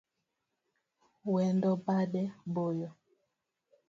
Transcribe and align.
Wendo 1.33 1.71
bade 1.85 2.23
boyo 2.53 2.89